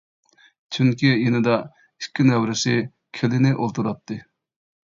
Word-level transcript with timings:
چۈنكى 0.77 1.11
يېنىدا 1.11 1.57
ئىككى 2.05 2.25
نەۋرىسى، 2.31 2.73
كېلىنى 3.19 3.55
ئولتۇراتتى. 3.59 4.19